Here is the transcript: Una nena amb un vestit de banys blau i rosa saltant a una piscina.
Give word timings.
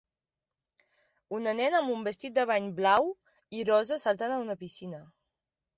Una 1.39 1.53
nena 1.59 1.81
amb 1.83 1.93
un 1.97 2.07
vestit 2.09 2.35
de 2.41 2.47
banys 2.53 2.75
blau 2.81 3.13
i 3.61 3.65
rosa 3.71 4.03
saltant 4.07 4.37
a 4.41 4.45
una 4.49 4.59
piscina. 4.65 5.07